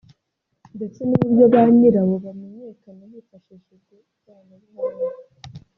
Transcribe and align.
ndetse 0.75 0.99
n’uburyo 1.03 1.45
ba 1.53 1.61
nyirawo 1.75 2.15
bamenyekana 2.25 3.01
hifashishijwe 3.11 3.95
ikoranabuhanga 4.11 5.21